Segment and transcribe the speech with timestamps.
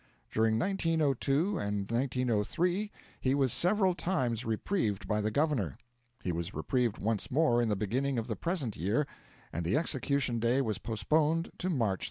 [0.31, 5.77] During 1902 and 1903 he was several times reprieved by the governor;
[6.23, 9.05] he was reprieved once more in the beginning of the present year,
[9.53, 11.99] and the execution day postponed to March 31.